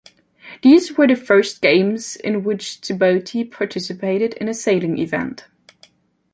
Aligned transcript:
These 0.63 0.97
were 0.97 1.05
the 1.05 1.13
first 1.15 1.61
games 1.61 2.15
in 2.15 2.43
which 2.43 2.81
Djibouti 2.81 3.51
participated 3.51 4.33
in 4.33 4.49
a 4.49 4.53
sailing 4.55 4.97
event. 4.97 5.45